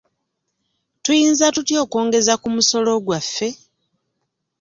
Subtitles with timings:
[1.03, 3.49] Tuyinza tutya okwongeza ku musolo gwaffe?